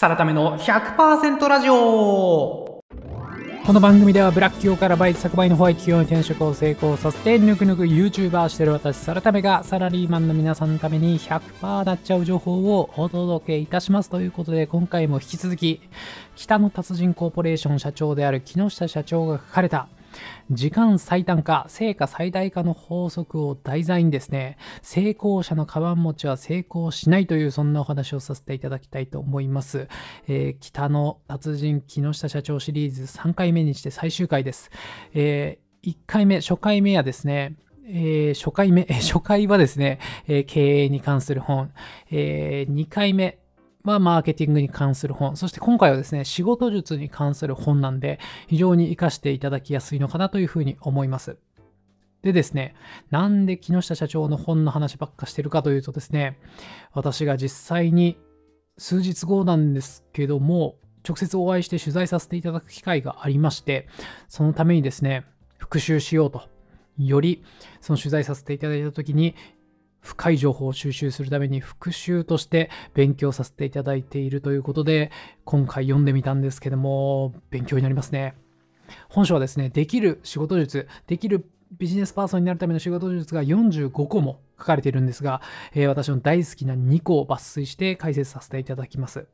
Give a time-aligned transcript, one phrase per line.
[0.00, 1.74] サラタメの100%ラジオ。
[1.74, 14.08] この番組ではブラック企業からバイト100倍のホワイト企業に転職を成功させてぬくぬく YouTuber してる私サラタメがサラリーマンの皆さんのために100%なっちゃう情報をお届けいたします。
[14.08, 15.82] ということで今回も引き続き
[16.34, 19.86] 北の達人コーポレーション社長である木下社長が書かれた
[20.50, 29.88] 時間最短化、成果最大化の法則を題材にですね、成功者のカバン持ちは成功しないというそんなお話をさせていただきたいと思います。
[30.28, 34.70] えー、北の達人木下社長シリーズ3回目にして最終回です。
[35.14, 37.56] えー、1回目、初回目はですね、
[37.92, 41.72] えー、初回目、初回はですね、えー、経営に関する本、
[42.10, 43.39] えー、2回目、
[43.84, 51.38] はマーケティングに関する本、そして今回はですね、仕事術に関する本なんで、非常に活かしていただきやすいのかなというふうに思います。
[52.22, 52.74] でですね、
[53.10, 56.38] なんで木下社長の本の話ばっかしてるかというとですね、
[56.92, 58.18] 私が実際に
[58.76, 63.88] 数日後なんですけども、直接お会いして取材させていただく機会がありまして、
[64.28, 65.24] そのためにですね、
[65.56, 66.42] 復習しようと、
[66.98, 67.42] より
[67.80, 69.34] その取材させていただいた時に
[70.00, 75.10] 深い情報を収集するために復習として勉強させていただいているということで、
[75.44, 78.34] 今回読んでみたんですけども、勉強になりますね。
[79.08, 85.40] 本書はですね、できる仕事術、できるビジネスパーソンになるための仕事術が45個も書かれているんですが、
[85.72, 89.26] えー、私の大好きな2個を抜粋して解説させていただきます。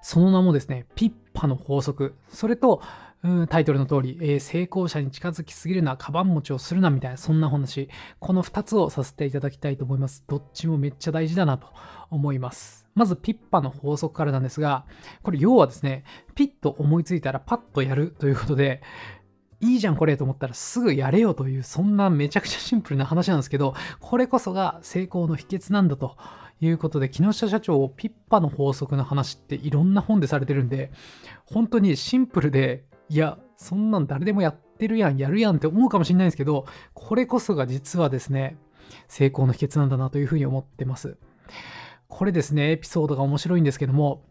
[0.00, 2.14] その名もですね、ピッパの法則。
[2.28, 2.82] それと、
[3.24, 7.88] うん、タイトルの通り、えー、成功者に近づきすぎるな、カバン持ちをするな、みたいな、そんな話。
[8.20, 10.22] この2つをさせていただきたいと思います。
[10.28, 11.68] どっちもめっちゃ大事だなと
[12.10, 12.86] 思います。
[12.94, 14.84] まず、ピッパの法則からなんですが、
[15.22, 18.82] これ要はですね、ピッと思いついたらパッとやるということで、
[19.60, 26.18] いいじゃんこれと思ったらすぐやれよという、そんなめちゃくちゃシンプルな話なんですけど、これこそが成功の秘訣なんだと
[26.60, 30.92] いうことで、木下社長、ピッパの法則の話っていろんな本でされてるんで、
[31.46, 38.56] 本当にシンプルでいや、そんなん誰でもやってるやん、やるやんって思うかもしれないんですけど、これこそが実はですね、
[39.08, 41.16] 成功の秘訣なんだなというふうに思ってます。
[42.08, 44.22] これですね、エピソードが面白いんですけども、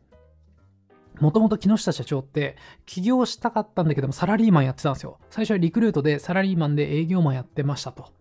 [1.19, 5.19] もともと木下社長って起業したかったんだけどもサラリーマンやってたんですよ。
[5.29, 8.11] 最初はリクルートでサラリーマンで営業マンやってましたと。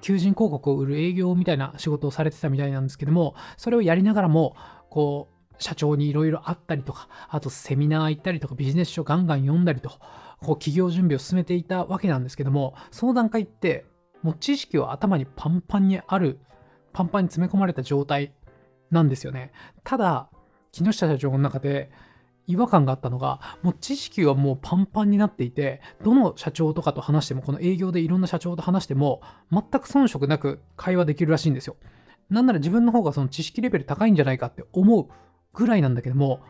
[0.00, 4.56] 求人広告を売る営業みたいな仕事をされてたみたいなんですけども、それをやりながらも、
[4.90, 9.90] こう、社長にいろいろあったりとか、あとセミナー行ったりとか、ビジネス書ガンガン読んだりと、
[10.40, 13.86] こう企業準備を進めていたわけなんですけども、その段階って、
[14.22, 16.40] もう知識は頭にパンパンにある、
[16.92, 18.34] パンパンに詰め込まれた状態
[18.90, 19.52] なんですよね。
[19.84, 20.28] ただ、
[20.72, 21.90] 木下社長の中で
[22.46, 31.76] 違和感があったのが、もう知識はもうパンパンになっていて、どの社長とかと話しても、この営業でいろんな社長と話しても、全く遜色なく会話できるらしいんですよ。
[32.30, 35.08] なんなら自分の方がその知識レベル高いんじゃないかって思う
[35.52, 36.40] ぐらいなんだけども、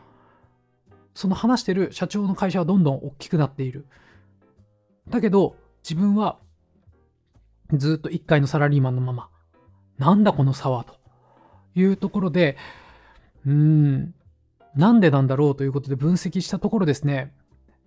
[1.13, 3.85] その話してる社長の会社はどんどん大きくなっている。
[5.09, 6.39] だけど、自分は
[7.73, 9.29] ずっと1階のサラリーマンのまま。
[9.97, 10.95] なんだこの差はと
[11.75, 12.57] いうところで、
[13.45, 14.15] うーん、
[14.75, 17.33] なんでなんだろうということで分析したところですね、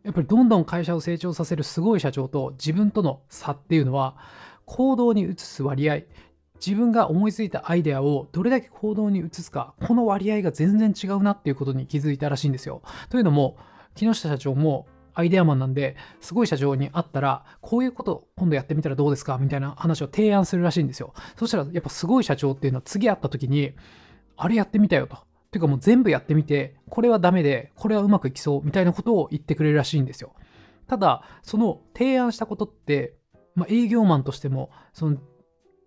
[0.04, 4.16] やっぱりどんどん会社を成長させるすごい社長と自分との差っていうのは、
[4.64, 6.02] 行動に移す割合、
[6.64, 12.82] 自分が思いついたアイデアをどれだけ行動に移すか、この割合が全然違うなっていうことに気づいたらしいんですよ。
[13.10, 13.56] というのも、
[13.94, 21.14] 木下社長もアイデアマンなんで、すごい社長に会ったら、こういうこと今度やってみたらどうですかみたいな話を提案するらしいんですよ。
[21.38, 23.72] そしたら、やっぱすごい社長っていうのは次会った時に、
[24.36, 25.16] あれやってみたよと。
[25.50, 30.34] ていうかもう全部やってみて、これはダメで、これはうまくいきそうみたいなことを言ってくれるらしいんですよ。
[30.86, 33.16] ただ、その提案したことって、
[33.54, 35.16] まあ、営業マンとしても、その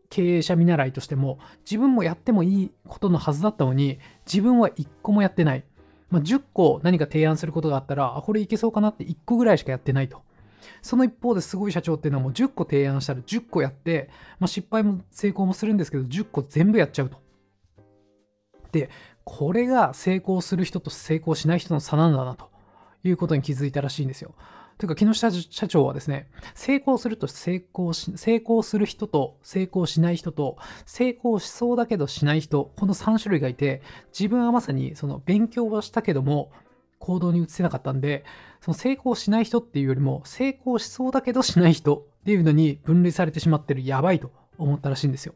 [0.09, 5.63] 経営者見習いとしても自分もやってもいいことのはずだったのに自分は1個もやってない、
[6.09, 10.21] まあ、10個何か提案することがあったらあこれいけそうかなって1個ぐらいしかやってないと。
[10.81, 14.09] その一方ですごい社長っていうのはもう10個提案したら10個やって、
[14.39, 17.17] まあ、失敗も成功もするんですけど10個全部やっちゃうと。
[18.71, 18.89] で
[19.23, 22.49] これが成功する人と成功しない人の差なんだなと。
[23.03, 24.33] いうことに気づいたらしいんですよ
[24.79, 33.81] というか、木下社長はですね、成功すると成功し、成功する人と成功しない人と、成功しそうだけどしない人、この3種類がいて、
[34.17, 36.53] 自分はまさにその勉強はしたけども、
[36.99, 38.23] 行動に移せなかったんで、
[38.61, 45.33] その成功しない人っていうよりも、成功しそうだけどしない人っていうのに分類されてしまってるやばいと思ったらしいんですよ。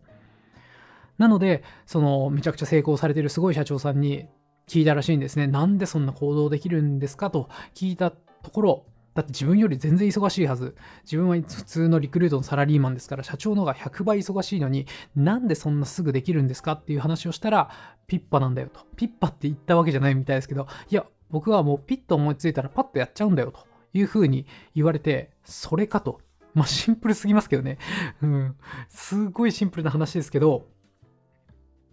[1.18, 4.25] なので、そのめちゃくちゃ成功されてるすごい社長さんに
[4.68, 5.48] 聞いたらしいんですね。
[5.48, 7.30] なんでそんな行動できるんですか？
[7.30, 10.75] と聞いたところ、だって自分より全然忙しいはず。
[11.04, 16.74] 自分は普通のリクルートのサラリーマンですから、社長の方が100倍忙しいのに、なんでそんなすぐできるんですか？
[16.74, 17.69] っていう話をしたら、
[18.07, 18.80] ピッパなんだよと。
[18.95, 24.45] ピッパって言ったわけじゃないみたいですけど、いや、僕はもうピッと思いついたらパッとやっちゃうんだよというふうに
[24.75, 26.21] 言われて、それかと。
[26.54, 27.80] まあシンプルすぎますけどね。
[28.21, 28.56] うん。
[28.89, 30.68] すごいシンプルな話ですけど、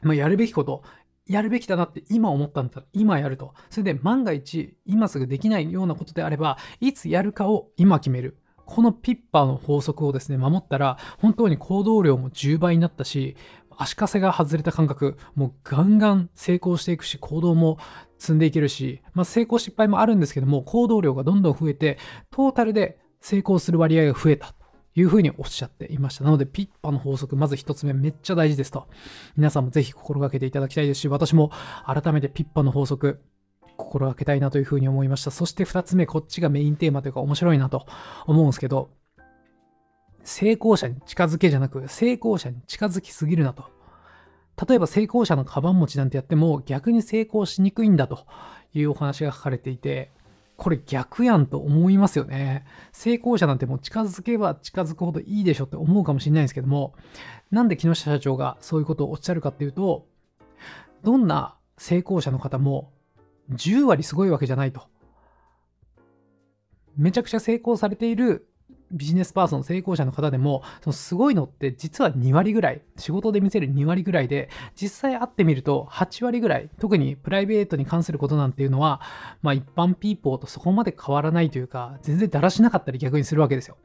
[0.02, 0.82] まあ、やるべきこと、
[1.31, 3.55] やるべきだなって今思ったんだったら今やると。
[3.71, 8.38] それで万が一今すぐできないようなことであれば、いつやるかを今決める。
[8.67, 13.37] このピッパーの法則をですね、守ったら、本当に行動量も10倍になったし、
[13.77, 17.79] 足かせが外れた感覚、もうガンガン成功していくし、行動も
[18.19, 21.99] 積んでいけるし、まあ、成功失敗もあるんですけども、行動量がどんどん増えて、
[22.31, 24.55] トータルで成功する割合が増えた。
[24.94, 26.25] いうふうにおっしゃっていました。
[26.25, 28.88] なので、ピッパの法則、まず一つ目、めっちゃ大事ですと。
[29.37, 31.50] 皆さんもぜひ心がけていただきたいですし、私も
[31.87, 33.20] 改めてピッパの法則、
[33.76, 35.31] 心がけたいなというふうに思いました。
[35.31, 37.87] そして二つ目、こっちがメインテーマというか面白いなと
[38.26, 38.90] 思うんですけど、
[40.22, 43.64] 成功者に近づけじゃなく、成功者に近づきすぎるなと。
[44.69, 48.26] 例えば成功者のカバン持ちなんてやっても逆に成功しにくいんだと
[48.75, 50.12] いうお話が書かれていて、
[50.60, 52.66] これ逆やんと思いますよね。
[52.92, 56.92] 成功者なんてもう近づけば近づくほどいいでしょって思うかもしれないんですけども、
[57.50, 60.06] なんで木下社長がそういうことをおっしゃるかっていうと、
[61.02, 62.92] どんな成功者の方も
[63.52, 64.82] 10割すごいわけじゃないと。
[66.94, 68.50] めちゃくちゃ成功されている
[68.92, 79.00] ビジネスパーソン、成功者の方でも、そのすごいのって実は2割ぐらい、仕事で見せる2割ぐらいで、実際会ってみると8割ぐらい、特にプライベートに関することなんていうのは、
[79.42, 83.76] まあ一般ピーポーとそこまで変わらないというか、全然だらしなかったり逆にするわけですよ。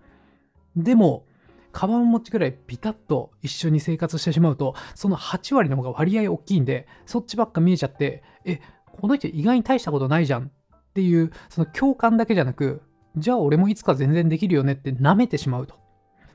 [0.76, 1.26] でも、
[1.72, 10.52] カバン持ちぐらいビタッと一緒に生活してしまうと、その8割の方が割合大きいんで、そっちばっか見えちゃって、え、この人意外に大したことないじゃんっ
[10.94, 12.82] ていう、その共感だけじゃなく、
[13.18, 15.76] じゃあ俺もいつか全然できるよねって舐めてしまうと。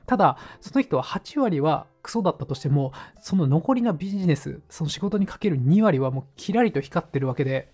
[0.05, 7.71] ただ、その人は8割はクソだったとしても、その残りのビジネス、その仕事にかける2割はもうキラリと光ってるわけで、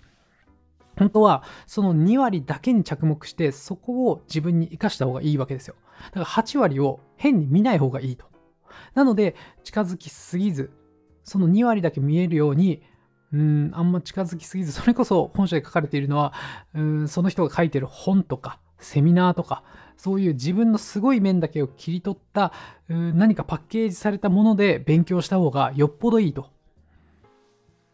[0.98, 5.76] 本当はその2割だけに着目して、そこを自分に生かした方がいいわけですよ。
[6.12, 8.26] だから8割を変に見ない方がいいと。
[8.94, 10.72] なので、近づきすぎず、
[11.24, 12.84] その2割だけ見えるように、
[13.34, 16.34] うん、あんま近づきすぎず、それこそ本書で書かれているのは、
[16.74, 19.64] うんその人が書いてる本とか、セミナーとか、
[19.98, 22.54] そういう自分のすごい面だけを切り取った
[22.88, 26.50] 何かパッケージされたもので勉強した方がよっぽどいいと。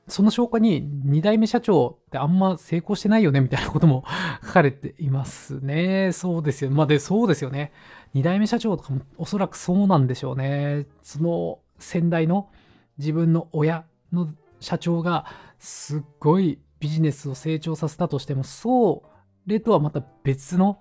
[0.10, 4.04] その証拠に2代目社長ってあんま成功してないよねみたいなことも
[4.46, 6.12] 書かれていますね。
[6.12, 6.72] そうですよ。
[6.72, 7.72] まあで、そうですよね。
[8.14, 10.88] 2代目社長とかもおそらくそうなんでしょうね。
[11.04, 12.50] その先代の
[12.98, 14.28] 自分の親の
[14.60, 15.26] 社長が
[15.58, 19.13] すっごいビジネスを成長させたとしても、そう
[19.48, 20.80] れとはまた別の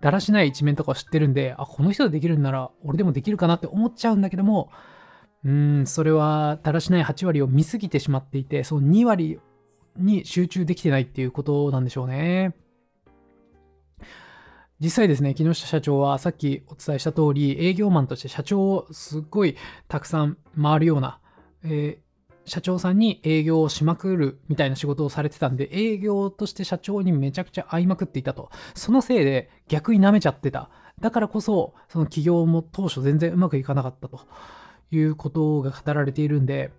[0.00, 4.70] だらしない一面とかを知ってるんで、あ、この人でできるんなら俺でもできるかなって思っちゃうんだけども、
[5.44, 9.40] うん、それはだらしない8割を見すぎてしまっていて、その2割
[9.96, 12.54] に集中できてないっていうことなんでしょうね。
[14.80, 19.56] 実際ですね、木下社長はさっきお伝えした通り、営業マンとして社長をすっごい
[19.86, 21.20] たくさん回るような、
[21.62, 22.11] えー
[22.44, 28.50] 社長さんに営業をしまくるみたいな仕事をされてたんで、営業として社長にめちゃくちゃ会いまくっていたと。
[28.74, 30.70] そのせいで逆に舐めちゃってた。
[31.00, 34.20] だからこそ、その企業も当初全然うまくいかなかったと
[34.90, 36.72] いうことが語られているんで、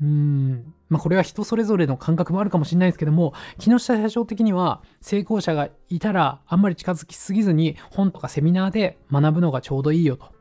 [0.00, 0.74] うん。
[0.88, 10.32] まあこれは人それぞれの感覚もあるかもしれないですけども、木下社長的には成功者がいたらあんまり近づきすぎずに本とかセミナーで学ぶのがちょうどいいよと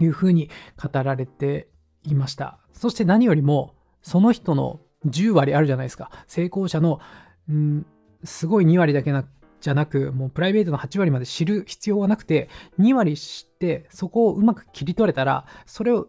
[0.00, 0.48] いうふうに
[0.80, 1.68] 語られて
[2.04, 2.63] いました。
[2.74, 6.10] そして何よりも、その人の10割あるじゃないですか。
[6.26, 7.00] 成功者の、
[7.50, 7.86] ん
[8.24, 9.24] すごい2割だけな
[9.60, 16.08] じゃなく、もうプライベートの8割まで知る必要はなくて、2割知って、そこをうまく切り取れたら、それを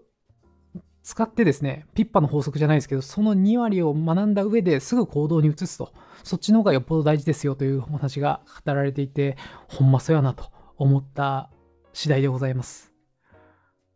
[1.03, 5.93] 使ってですね、ピッパの法則じゃないですけど、その2割を学んだ上ですぐ行動に移すと、
[6.23, 9.37] そっちの方がよっぽど大事ですよというお話が語られていて、
[9.69, 11.49] ほんまそうやなと思った
[11.93, 12.94] 次第でございます。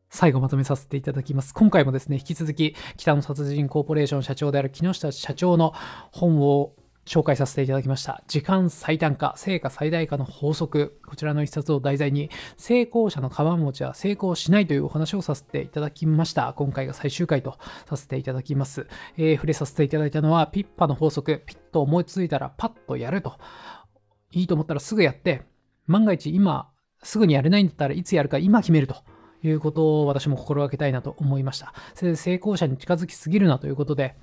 [0.10, 1.54] 最後まとめさせていただきます。
[1.54, 5.74] 今回もですね、引き続き北野殺人コーポレーション社長である木下社長の
[6.12, 6.74] 本を
[7.06, 8.24] 紹介させていただきました。
[8.28, 11.00] 時間最短化、成果最大化の法則。
[11.08, 16.54] こちらの一冊を題材に、成功者のカバン持ちは成功しないというお話をさせていただきました。
[16.54, 18.86] 今回が最終回とさせていただきます。
[19.18, 21.42] えー、触れさせていただいたのは、ピッパの法則。
[21.48, 23.38] ピッと思いついたらパッとやると。
[24.32, 25.42] いいと思ったらすぐやって、
[25.88, 26.70] 万が一今
[27.02, 28.96] すぐにやれないんだったらいつやるか今決めると。
[29.44, 31.74] いうことを私も心がけたいなと思いました。
[31.94, 34.16] それで成功者に近づきすぎるなということで、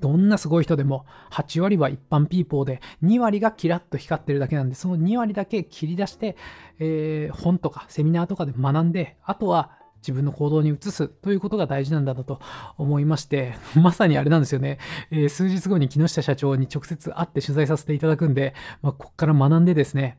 [0.00, 6.36] どんなすごい人でも8割は一般ピーポーで2割がキラッと光ってるだけなんでその2割だけ切り出して、
[6.78, 12.38] えー本とかセミナーとかで学んであとは自分の行動に移すということが大事なんだなと
[12.76, 14.78] 思いましてまさにあれなんですよね、
[15.10, 20.18] えー数日後に木下社長に直接会って取材させていただくんで、まあ、ここから学んでですね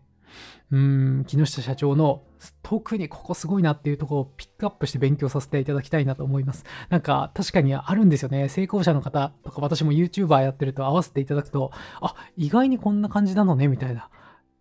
[0.72, 2.24] うん木下社長の
[2.64, 6.66] 特にここすごいなっていうところをピックアップして勉強させていただきたいなと思います。
[6.90, 8.50] なんか確かにあるんですよね。
[8.50, 14.10] 成功者の方とか私も YouTuber やってると合わせていただくと、あ、意外にこんな感じなのねみたいな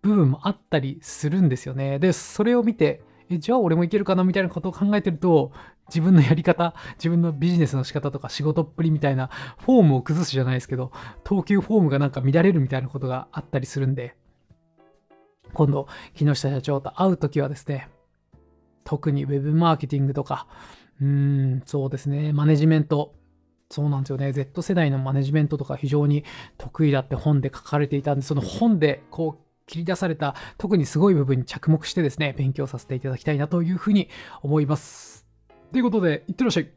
[0.03, 1.99] 部分もあったりするんですよね。
[1.99, 5.53] で、それを見て、えじゃあ俺もいけるかなみたいなことを考えてると、
[5.89, 10.93] 自分のやり方、自分のビジネスの仕方とか仕事っぷりみたいなフォームを崩すじゃないですけど、
[11.25, 14.15] 投球フォームがなんか乱れるみたいなことがあったりするんで、
[15.55, 17.89] 今度、木下社長と会うときはですね、
[18.85, 20.47] 特にウェブマーケティングとか、
[21.01, 23.15] うーん、そうですね、マネジメント、
[23.71, 26.25] そうなんですよね、Z 世代のマネジメントとか非常に
[26.59, 34.09] 得意だって本で書かれていたんで、その本でこう切り出された特にすごい部分に着目してですね、勉強させていただきたいなというふうに
[34.43, 35.27] 思います。
[35.73, 36.71] ということで、いってらっしゃい。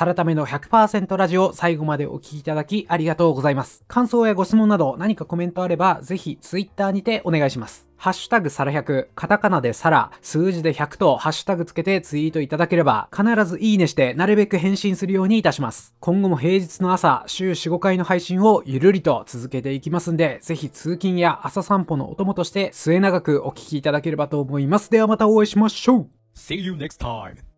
[0.00, 3.84] サラタメの100%ラジオ最後までお聞きいただきありがとうございます。
[3.86, 7.86] 感想やご質問など何かコメントあればぜひツイッターにてお願いします。
[7.98, 15.94] ハッシュタグサラ100、カタカナでサラ、数字で100とハッシュタグつけてツイートいただければ必ずいいねしてなるべく返信するようにいたします。
[16.00, 24.90] 今後も平日の朝、週4、5回の配信をゆるりと続けていきますんで、ぜひ通勤や朝散歩のお供として末永くお聞きいただければと思います。
[24.90, 27.49] ではまたお会いしましょう See you next time.